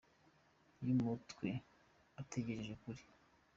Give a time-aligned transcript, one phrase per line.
[0.85, 1.47] y’umutwe
[2.21, 3.03] utagejeje kuri.